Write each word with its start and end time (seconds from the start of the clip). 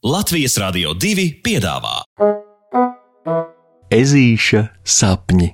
Latvijas 0.00 0.54
Rādio 0.56 0.94
2 0.96 1.26
piedāvā 1.44 1.98
Ezīša 3.92 4.62
sapņi. 4.80 5.50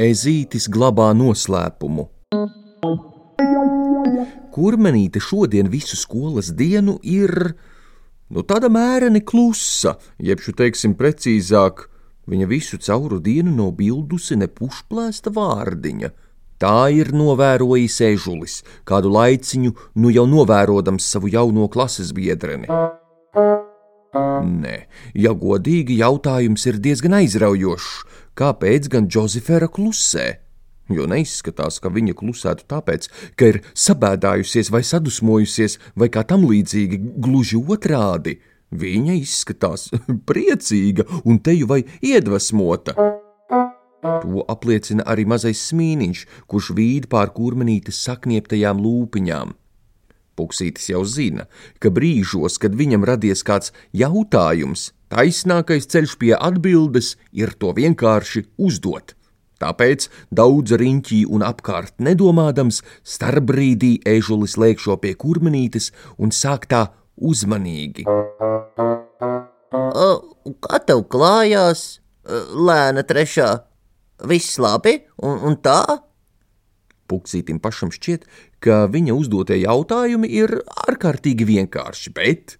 Ezītis 0.00 0.72
glabā 0.72 1.12
noslēpumu. 1.12 2.13
Kurmenīte 4.54 5.18
šodien 5.18 5.66
visu 5.66 5.96
skolas 5.98 6.52
dienu 6.54 7.00
ir 7.02 7.32
nu, 8.30 8.44
tāda 8.46 8.68
mēreni 8.70 9.24
klusa, 9.26 9.96
jeb 10.22 10.38
teiksim 10.38 10.94
precīzāk, 10.94 11.88
viņa 12.30 12.46
visu 12.46 12.78
cauru 12.78 13.18
dienu 13.18 13.50
nav 13.50 13.72
bildusi 13.80 14.38
ne 14.38 14.46
pušplēsta 14.46 15.32
vārdiņa. 15.34 16.12
Tā 16.62 16.86
ir 16.94 17.10
novērojis 17.10 17.98
ežulis, 18.12 18.60
kādu 18.86 19.10
laiciņu 19.10 19.74
nu 19.98 20.14
jau 20.14 20.24
novērodams 20.30 21.02
savu 21.02 21.32
jauno 21.34 21.66
klases 21.68 22.14
biedreni. 22.14 22.70
Nē, 24.14 24.76
ja 25.18 25.34
godīgi, 25.34 25.98
jautājums 25.98 26.62
ir 26.70 26.78
diezgan 26.78 27.18
aizraujošs. 27.18 27.90
Kāpēc 28.38 28.86
gan 28.90 29.10
Džozefera 29.10 29.66
klusē? 29.66 30.43
Jo 30.92 31.06
neizskatās, 31.08 31.78
ka 31.80 31.88
viņa 31.88 32.12
klusētu 32.18 32.66
tāpēc, 32.68 33.08
ka 33.40 33.48
ir 33.54 33.60
sabēdājusies 33.72 34.68
vai 34.74 34.82
sadusmojusies, 34.84 35.78
vai 35.96 36.10
kā 36.12 36.26
tam 36.28 36.44
līdzīgi, 36.44 37.00
gluži 37.24 37.56
otrādi. 37.56 38.36
Viņa 38.74 39.16
izskatās 39.16 39.88
priecīga 40.28 41.06
un 41.24 41.40
teju 41.40 41.70
vai 41.70 41.84
iedvesmota. 42.04 42.96
To 44.04 44.44
apliecina 44.52 45.06
arī 45.08 45.24
mazais 45.24 45.62
smīniņš, 45.70 46.26
kurš 46.50 46.74
vīd 46.76 47.08
pār 47.08 47.32
kurmenītes 47.32 48.02
saknieptajām 48.04 48.82
lūpiņām. 48.84 49.54
Puksītis 50.36 50.90
jau 50.90 51.04
zina, 51.08 51.46
ka 51.80 51.88
brīžos, 51.94 52.58
kad 52.60 52.74
viņam 52.76 53.06
radies 53.08 53.44
kāds 53.46 53.72
jautājums, 53.96 54.90
taisnākais 55.08 55.86
ceļš 55.88 56.16
pie 56.20 56.34
atbildes 56.36 57.14
ir 57.32 57.54
to 57.56 57.72
vienkārši 57.72 58.48
uzdot. 58.58 59.14
Tāpēc 59.62 60.08
daudz 60.34 60.74
riņķī 60.80 61.20
un 61.30 61.44
apkārt 61.46 61.94
nedomādams, 62.02 62.82
starpbrīdī 63.06 64.00
ežulis 64.16 64.56
lēkšo 64.60 64.98
pie 65.02 65.14
kurmenītes 65.18 65.92
un 66.18 66.34
sāk 66.34 66.66
tā 66.70 66.88
uzmanīgi. 67.16 68.06
Kā 70.64 70.80
tev 70.86 71.04
klājās, 71.10 71.84
lēna 72.54 73.04
trešā? 73.06 73.52
Viss 74.24 74.58
labi 74.62 74.98
un, 75.22 75.40
un 75.50 75.56
tā? 75.62 75.82
Puksītim 77.10 77.58
pašam 77.60 77.90
šķiet, 77.92 78.24
ka 78.64 78.84
viņa 78.88 79.16
uzdotie 79.16 79.58
jautājumi 79.60 80.30
ir 80.32 80.54
ārkārtīgi 80.86 81.44
vienkārši, 81.48 82.12
bet 82.16 82.56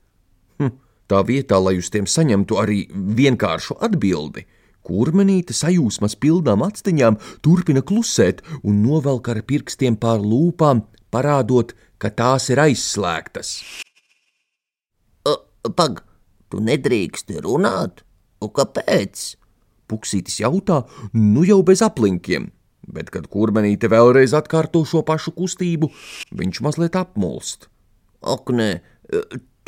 hm, 0.61 0.75
tā 1.09 1.23
vietā, 1.25 1.61
lai 1.63 1.79
uz 1.81 1.89
tiem 1.95 2.09
saņemtu 2.11 2.59
arī 2.61 2.83
vienkāršu 2.93 3.79
atbildi, 3.87 4.45
kurmenīte 4.87 5.57
sajūsmas 5.57 6.17
pilnām 6.21 6.65
actiņām 6.67 7.19
turpina 7.45 7.83
klusēt 7.83 8.43
un 8.63 8.83
novelk 8.85 9.31
ar 9.33 9.43
pirkstiem 9.49 9.97
pār 10.01 10.23
lūpām, 10.23 10.85
parādot, 11.15 11.75
ka 11.99 12.13
tās 12.13 12.51
ir 12.53 12.63
aizslēgtas. 12.65 13.57
Pag, 15.65 16.03
tu 16.53 16.61
nedrīksti 16.61 17.41
runāt? 17.45 18.05
Un 18.45 18.53
kāpēc? 18.53 19.31
Puksītis 19.89 20.41
jautā, 20.41 20.83
nu 21.13 21.45
jau 21.45 21.63
bez 21.65 21.83
aplinkiem 21.85 22.51
bet, 22.93 23.11
kad 23.15 23.29
kurmenīte 23.33 23.89
vēlreiz 23.93 24.35
atkārto 24.37 24.85
šo 24.89 25.03
pašu 25.07 25.35
kustību, 25.37 25.91
viņš 26.37 26.61
mazliet 26.65 26.99
apmulst. 26.99 27.69
Ak, 28.25 28.51
nē, 28.53 28.81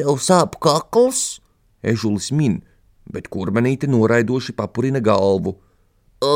tev 0.00 0.20
sāp 0.22 0.58
kakls? 0.62 1.40
Ežulis 1.86 2.32
min, 2.34 2.60
bet 3.12 3.28
kurmenīte 3.32 3.88
noraidoši 3.90 4.54
papurina 4.56 5.00
galvu. 5.04 5.54
O, 6.24 6.34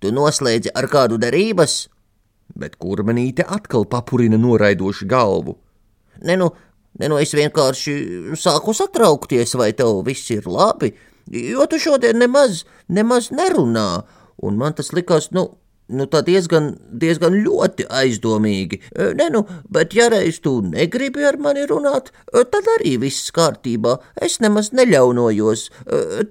tu 0.00 0.12
noslēdzi 0.14 0.72
ar 0.76 0.88
kādu 0.92 1.18
derības? 1.20 1.84
Bet 2.54 2.76
kurmenīte 2.80 3.46
atkal 3.48 3.86
papurina 3.90 4.38
noraidoši 4.40 5.08
galvu. 5.10 5.56
Ne, 6.22 6.36
nu, 6.38 6.50
ne, 7.00 7.08
nu 7.10 7.18
es 7.20 7.34
vienkārši 7.34 7.96
sāku 8.38 8.74
satraukties, 8.76 9.56
vai 9.58 9.72
tev 9.76 10.02
viss 10.06 10.30
ir 10.34 10.46
labi, 10.46 10.92
jo 11.32 11.66
tu 11.70 11.80
šodien 11.82 12.20
nemaz, 12.20 12.62
nemaz 12.88 13.32
nerunā, 13.34 14.04
un 14.44 14.60
man 14.60 14.76
tas 14.78 14.92
likās, 14.94 15.32
nu, 15.34 15.48
Nu, 15.92 16.06
tā 16.08 16.22
diezgan, 16.24 16.70
diezgan 16.88 17.34
ļoti 17.44 17.84
aizdomīgi. 17.92 18.78
Nē, 19.18 19.26
nu, 19.34 19.42
bet 19.68 19.92
ja 19.92 20.06
reiz 20.08 20.38
tu 20.40 20.56
negribi 20.64 21.26
ar 21.28 21.36
mani 21.36 21.66
runāt, 21.68 22.08
tad 22.32 22.70
arī 22.78 22.94
viss 23.02 23.28
kārtībā. 23.36 23.98
Es 24.16 24.38
nemaz 24.40 24.72
neļaunojos. 24.72 25.66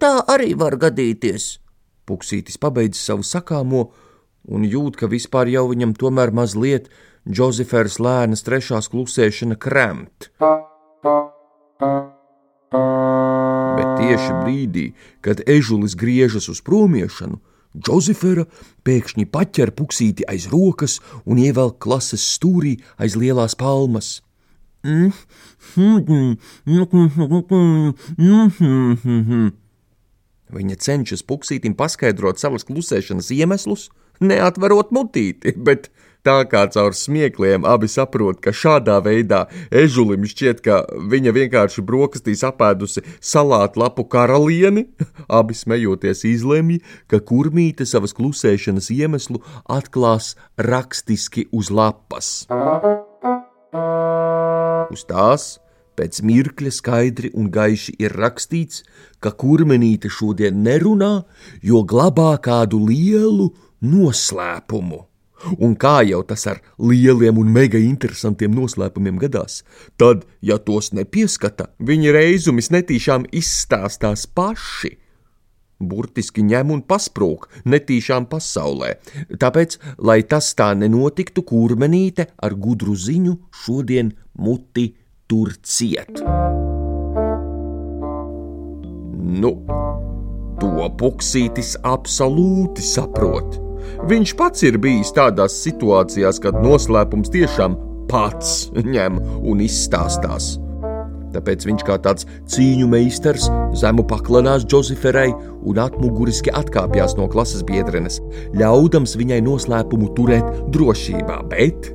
Tā 0.01 0.13
arī 0.33 0.55
var 0.57 0.79
gadīties. 0.81 1.59
Puksītis 2.09 2.57
pabeidz 2.57 2.97
savu 2.97 3.21
sakāmo 3.21 3.85
un 4.49 4.65
jūt, 4.65 4.97
ka 4.97 5.07
vispār 5.11 5.53
jau 5.53 5.67
viņam 5.69 5.93
tomēr 6.01 6.33
mazliet 6.33 6.89
Džozefers 7.29 8.01
lēnas 8.03 8.43
trešās 8.43 8.89
klusēšana 8.91 9.55
kremt. 9.61 10.33
Bet 13.77 13.89
tieši 14.01 14.33
brīdī, 14.41 14.89
kad 15.21 15.45
ežulis 15.45 15.95
griežas 15.95 16.49
uz 16.49 16.59
promiešanu, 16.65 17.37
Džozefera 17.73 18.45
pēkšņi 18.85 19.25
paķer 19.34 19.72
puksīti 19.78 20.28
aiz 20.29 20.45
rokas 20.51 21.00
un 21.25 21.41
ievelk 21.41 21.79
klases 21.81 22.25
stūrī 22.35 22.78
aiz 23.01 23.17
lielās 23.17 23.57
palmas. 23.57 24.19
Viņa 30.53 30.75
cenšas 30.85 31.23
puksītim 31.25 31.73
paskaidrot 31.79 32.41
savas 32.41 32.67
klusēšanas 32.67 33.31
iemeslus, 33.33 33.88
neatverot 34.22 34.91
mutīti, 34.94 35.56
bet 35.57 35.89
Tā 36.23 36.45
kā 36.47 36.61
caur 36.72 36.94
smiekliem 36.95 37.66
abi 37.67 37.89
saprot, 37.91 38.38
ka 38.39 38.53
šādā 38.56 38.95
veidā 39.03 39.41
ežulim 39.75 40.23
šķiet, 40.23 40.61
ka 40.63 40.78
viņa 41.11 41.34
vienkārši 41.35 41.84
brokastīs 41.84 42.45
apēdusi 42.47 43.03
salātu 43.19 43.84
lapu 43.84 44.06
karalieni, 44.07 44.85
abi 45.39 45.57
smejoties 45.57 46.23
izlemj, 46.31 46.79
ka 47.12 47.19
kurmīte 47.19 47.83
savas 47.83 48.16
klusēšanas 48.16 48.88
iemeslu 48.95 49.44
atklās 49.67 50.38
rakstiski 50.56 51.50
uz 51.51 51.67
lapas. 51.67 52.31
Uz 54.94 55.06
tās 55.12 55.51
pēc 56.00 56.23
mirkļa 56.23 56.72
skaidri 56.72 57.35
un 57.35 57.51
gaiši 57.51 58.00
ir 58.00 58.16
rakstīts, 58.16 58.85
ka 59.19 59.35
kurmenīte 59.35 60.07
šodien 60.07 60.63
nerunā, 60.63 61.16
jo 61.59 61.83
glabā 61.83 62.38
kādu 62.39 62.79
lielu 62.88 63.51
noslēpumu. 63.83 65.09
Un 65.59 65.75
kā 65.79 65.99
jau 66.07 66.21
tas 66.27 66.45
ar 66.47 66.61
lieliem 66.79 67.39
un 67.41 67.51
mega 67.51 67.79
interesantiem 67.81 68.53
noslēpumiem 68.55 69.19
gadās, 69.21 69.61
tad, 69.99 70.25
ja 70.41 70.59
tos 70.59 70.91
nepieskata, 70.95 71.69
viņi 71.79 72.13
reizumis 72.15 72.71
netīšām 72.73 73.27
izstāstās 73.35 74.27
paši. 74.27 74.97
Burtiski 75.83 76.43
ņem 76.47 76.71
un 76.71 76.81
pasprūk 76.87 77.49
netīšām 77.67 78.29
pasaulē. 78.31 78.93
Tāpēc, 79.39 79.77
lai 79.99 80.21
tas 80.23 80.53
tā 80.55 80.71
nenotiktu, 80.79 81.43
kurmenīte 81.43 82.29
ar 82.39 82.55
gudru 82.55 82.95
ziņu 82.95 83.35
šodien 83.63 84.13
muti 84.39 84.93
tur 85.27 85.51
ciet. 85.63 86.23
Nu, 89.33 89.53
to 90.62 90.89
puksītis 91.00 91.75
absolūti 91.83 92.85
saprot. 92.85 93.62
Viņš 94.03 94.33
pats 94.35 94.65
ir 94.67 94.75
bijis 94.83 95.13
tādās 95.15 95.53
situācijās, 95.63 96.41
kad 96.44 96.57
noslēpums 96.59 97.31
tiešām 97.31 97.77
pats 98.11 98.67
ņem 98.75 99.15
un 99.47 99.61
izstāstās. 99.63 100.57
Tāpēc 101.33 101.63
viņš 101.65 101.85
kā 101.88 101.95
tāds 102.03 102.27
cīņu 102.51 102.89
meistars 102.91 103.47
zemu 103.79 104.03
paklanās 104.09 104.67
Džozeferai 104.67 105.29
un 105.63 105.79
atmuguriski 105.81 106.51
atkāpjas 106.51 107.15
no 107.17 107.29
klases 107.31 107.63
biedrenes, 107.65 108.19
ļaudams 108.59 109.15
viņai 109.17 109.39
noslēpumu 109.47 110.11
turēt 110.19 110.51
drošībā, 110.75 111.39
bet 111.56 111.89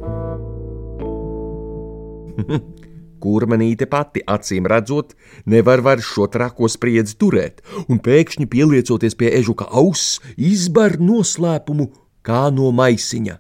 Kurmenīte 3.23 3.89
pati, 3.91 4.23
acīm 4.27 4.69
redzot, 4.71 5.15
nevar 5.47 5.83
vairs 5.85 6.07
šo 6.07 6.29
trako 6.33 6.71
spriedzi 6.71 7.19
turēt, 7.19 7.63
un 7.89 8.01
pēkšņi 8.05 8.47
pieliecoties 8.51 9.19
pie 9.19 9.33
ežuka 9.41 9.69
auss, 9.71 10.21
izbar 10.37 10.99
noslēpumu 11.03 11.91
kā 12.23 12.49
no 12.55 12.71
maisiņa. 12.75 13.39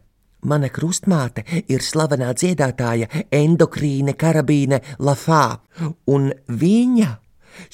Mana 0.48 0.68
krustmāte 0.70 1.42
ir 1.66 1.82
slavenā 1.82 2.30
dziedātāja 2.38 3.08
endokrīne 3.34 4.14
karabīne 4.14 4.78
Lafā, 5.02 5.58
un 6.06 6.30
viņa 6.46 7.08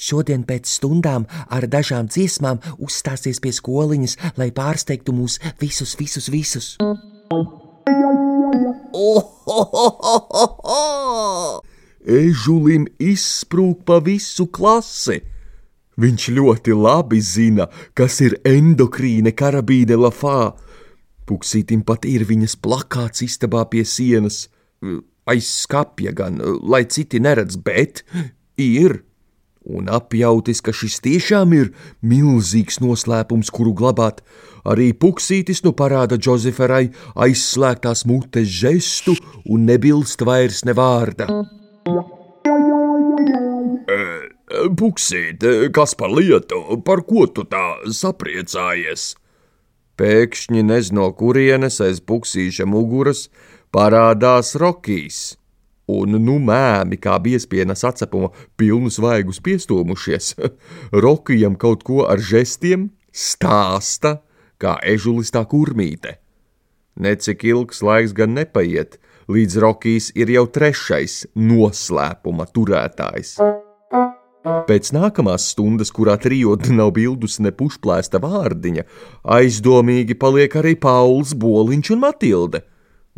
šodien 0.01 0.43
pēc 0.49 0.71
stundām 0.79 1.27
ar 1.53 1.67
dažām 1.69 2.09
dziesmām 2.09 2.63
uzstāsies 2.81 3.41
pie 3.43 3.53
skoliņas, 3.53 4.17
lai 4.41 4.49
pārsteigtu 4.49 5.13
mūs 5.13 5.37
visus, 5.61 5.93
visus, 5.99 6.31
visus. 6.33 6.73
Ežulim 12.05 12.85
izsprūg 13.01 13.81
pa 13.85 13.97
visu 14.03 14.45
klasi. 14.45 15.23
Viņš 15.97 16.27
ļoti 16.35 16.75
labi 16.75 17.21
zina, 17.23 17.69
kas 17.95 18.19
ir 18.21 18.35
endokrīne 18.45 19.31
karabīne 19.31 19.97
lafā. 19.97 20.53
Puksītim 21.25 21.81
pat 21.87 22.05
ir 22.05 22.27
viņas 22.27 22.57
plakāts 22.61 23.23
istabā 23.25 23.63
pie 23.71 23.85
sienas, 23.87 24.45
aiz 25.25 25.49
skapja 25.63 26.13
gan, 26.13 26.37
lai 26.61 26.83
citi 26.85 27.19
neredz, 27.23 27.57
bet 27.57 28.03
ir. 28.59 29.01
Un 29.65 29.89
apjautis, 29.89 30.59
ka 30.61 30.69
šis 30.69 30.99
tiešām 31.01 31.55
ir 31.57 31.71
milzīgs 32.05 32.77
noslēpums, 32.83 33.49
kuru 33.49 33.73
glabāt, 33.73 34.21
arī 34.61 34.91
puksītis 34.93 35.63
nu 35.65 35.73
parāda 35.73 36.19
Džozeferai 36.21 36.91
aizslēgtās 37.17 38.05
mutes 38.05 38.51
žestu 38.61 39.17
un 39.49 39.65
nebilst 39.65 40.21
vairs 40.21 40.61
ne 40.69 40.77
vārda. 40.77 41.31
Puksīt, 44.79 45.45
kas 45.75 45.93
par 45.99 46.09
lietu, 46.13 46.61
par 46.85 47.03
ko 47.05 47.27
tu 47.29 47.45
tā 47.49 47.65
sapriecājies? 47.93 49.13
Pēkšņi 49.95 50.65
nez 50.65 50.91
no 50.91 51.07
kurienes 51.15 51.79
aiz 51.85 52.01
puksīša 52.03 52.65
muguras 52.67 53.27
parādās 53.71 54.55
Rokijs 54.59 55.37
un 55.91 56.17
nu 56.25 56.39
mēmi 56.41 56.97
kā 57.01 57.15
biezpienas 57.21 57.85
atcepuma 57.87 58.31
pilnus 58.57 58.97
vaigus 59.01 59.39
piestūmušies. 59.45 60.33
Rokijam 61.05 61.55
kaut 61.61 61.85
ko 61.85 62.05
ar 62.09 62.21
žestiem 62.21 62.89
stāsta, 63.13 64.19
kā 64.57 64.77
ežulis 64.83 65.31
tā 65.35 65.45
kurmīte. 65.49 66.17
Necik 66.95 67.43
ilgs 67.43 67.83
laiks 67.83 68.15
gan 68.15 68.33
nepaiet, 68.37 68.97
līdz 69.31 69.57
Rokijs 69.63 70.11
ir 70.15 70.31
jau 70.33 70.45
trešais 70.47 71.25
noslēpuma 71.35 72.47
turētājs. 72.51 73.37
Pēc 74.69 74.91
nākamās 74.93 75.47
stundas, 75.55 75.89
kurā 75.93 76.19
trijotne 76.21 76.75
nav 76.77 76.91
bildus 76.93 77.39
ne 77.41 77.49
pušplēsta 77.49 78.21
vārdiņa, 78.21 78.85
aizdomīgi 79.37 80.17
paliek 80.21 80.61
arī 80.61 80.75
Pauls, 80.77 81.33
Boliņš 81.33 81.93
un 81.95 82.03
Matilde 82.05 82.61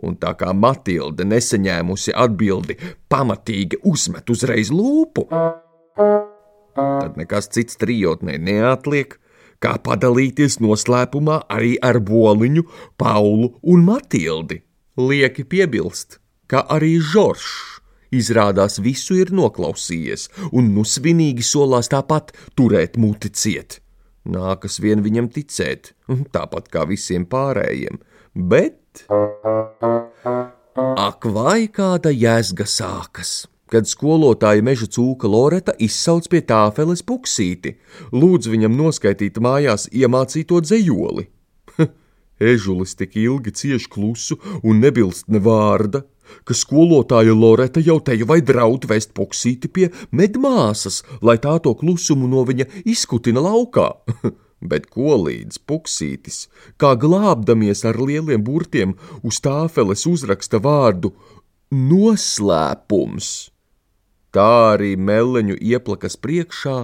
un 0.04 0.18
tā 0.19 0.33
kā 0.38 0.54
Matilde 0.54 1.25
nesaņēmusi 1.27 2.13
atbildi, 2.15 2.77
pamatīgi 3.09 3.81
uzmet 3.88 4.30
uzreiz 4.30 4.71
lūpu. 4.74 5.27
Tad 6.77 7.18
nekas 7.18 7.50
cits 7.54 7.80
trijotnē 7.81 8.38
neatliek, 8.38 9.18
kā 9.63 9.74
padalīties 9.81 10.59
noslēpumā 10.62 11.42
arī 11.50 11.75
ar 11.81 12.01
Boliņu, 12.06 12.68
Paulu 12.98 13.56
un 13.63 13.86
Matildi. 13.88 14.62
Lieki 14.97 15.44
piebilst, 15.45 16.17
ka 16.49 16.63
arī 16.73 16.95
Žoržs 16.97 17.81
izrādās 18.17 18.79
visu 18.81 19.17
ir 19.21 19.29
noklausījies 19.35 20.29
un 20.55 20.71
nu 20.73 20.85
svinīgi 20.88 21.44
solās 21.45 21.91
tāpat 21.91 22.31
turēt 22.57 22.97
muti 22.97 23.29
ciet. 23.29 23.77
Nākas 24.27 24.79
vien 24.83 25.03
viņam 25.05 25.29
ticēt, 25.31 25.94
tāpat 26.33 26.71
kā 26.73 26.88
visiem 26.89 27.27
pārējiem, 27.29 28.01
bet 28.33 29.05
Ak, 30.97 31.25
vai 31.29 31.67
kāda 31.69 32.09
jēzga 32.09 32.65
sākas! 32.65 33.45
Kad 33.67 33.85
skolotāja 33.89 34.63
meža 34.63 34.88
cūka 34.88 35.27
Loreta 35.27 35.73
izsauc 35.83 36.29
pie 36.31 36.39
tāfeles 36.47 37.03
puksīti, 37.03 37.75
lūdz 38.15 38.47
viņam 38.49 38.77
noskaitīt 38.79 39.41
mājās 39.44 39.89
iemācīto 39.91 40.61
dzējoli. 40.63 41.27
Ežulis 42.39 42.95
tik 42.95 43.16
ilgi 43.18 43.51
cieš 43.51 43.88
klusu 43.89 44.38
un 44.63 44.81
nebilst 44.84 45.28
ne 45.28 45.42
vārda, 45.42 46.04
ka 46.45 46.54
skolotāja 46.54 47.34
Loreta 47.34 47.81
jau 47.81 48.00
te 48.00 48.18
vai 48.30 48.42
draud 48.42 48.86
vest 48.89 49.13
puksīti 49.18 49.72
pie 49.72 49.89
medmāsas, 50.12 51.04
lai 51.22 51.38
tā 51.42 51.57
to 51.63 51.74
klusumu 51.74 52.28
no 52.28 52.44
viņa 52.45 52.68
izkutina 52.86 53.42
laukā. 53.42 53.89
bet 54.62 54.88
ko 54.89 55.18
līdz 55.22 55.60
puksītis, 55.69 56.48
kā 56.81 56.95
glābdamies 56.98 57.84
ar 57.86 58.00
lieliem 58.01 58.44
burtiem 58.44 58.95
uz 59.22 59.40
tāfeles 59.44 60.06
uzraksta 60.10 60.57
vārdu 60.63 61.13
noslēpums. 61.72 63.51
Tā 64.33 64.50
arī 64.74 64.95
meleņu 64.98 65.57
ieplakas 65.62 66.18
priekšā 66.22 66.78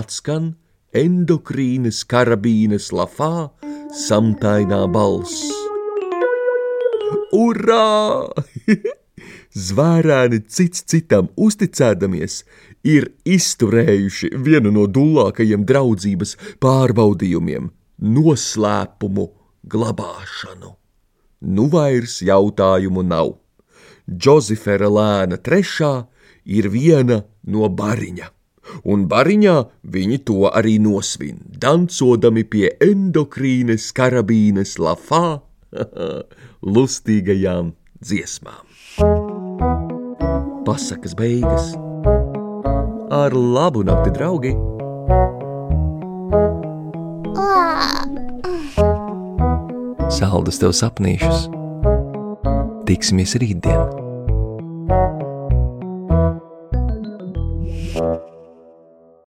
atskan 0.00 0.54
endokrīnas 0.96 2.04
karabīnes 2.08 2.92
lafā 2.92 3.48
samtainā 3.96 4.84
balss. 4.92 5.46
Urā! 7.32 8.28
Zvērēni 9.66 10.42
cits 10.52 10.84
citam 10.90 11.30
uzticēdamies, 11.40 12.42
ir 12.84 13.08
izturējuši 13.24 14.30
vienu 14.46 14.72
no 14.74 14.84
dulākajiem 14.86 15.64
draudzības 15.66 16.36
pārbaudījumiem- 16.62 17.70
noslēpumu 18.16 19.26
glabāšanu. 19.64 20.74
Nu 21.56 21.66
vairs 21.72 22.20
jautājumu 22.20 23.02
nav. 23.02 23.36
Džozefera 24.06 24.88
lēna 24.92 25.40
trešā 25.40 25.94
ir 26.44 26.68
viena 26.70 27.22
no 27.44 27.68
bariņa, 27.68 28.28
un 28.84 29.06
bariņā 29.10 29.56
viņi 29.96 30.18
to 30.28 30.46
arī 30.50 30.76
nosvin, 30.82 31.40
dancodami 31.62 32.44
pie 32.44 32.70
endokrīnes 32.82 33.90
karabīnes 33.96 34.76
lafā 34.82 35.40
lustīgajām 36.76 37.72
dziesmām. 38.02 38.64
Pasakas 40.66 41.14
beigas 41.14 41.74
ar 43.10 43.34
labu 43.34 43.84
nakti, 43.86 44.10
draugi! 44.10 44.54
Saldus 50.16 50.58
tev 50.62 50.74
sapnīšus! 50.76 51.46
Tiksimies 52.86 53.36
rītdien! 53.42 53.95